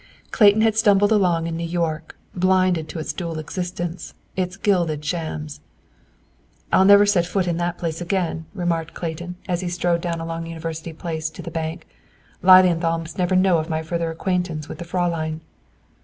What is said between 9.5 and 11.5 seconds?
he strode alone down University Place to